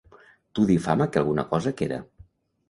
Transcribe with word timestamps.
Tu 0.59 0.63
difama 0.69 1.07
que 1.17 1.21
alguna 1.21 1.45
cosa 1.53 1.75
queda. 1.83 2.01